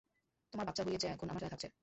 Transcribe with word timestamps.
তোমার 0.53 0.65
বাচ্চা 0.67 0.83
হইয়ে 0.83 0.99
যে 0.99 1.07
এখন 1.07 1.27
আমার 1.29 1.41
সাথে 1.41 1.53
থাকছে। 1.53 1.67